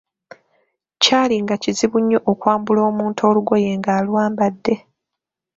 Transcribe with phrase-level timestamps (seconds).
[1.01, 4.75] Kyaali nga kizibu nnyo okwambula omuntu olugoye ng'alwambadde.